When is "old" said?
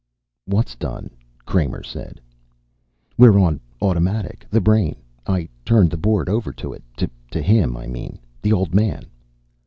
8.51-8.73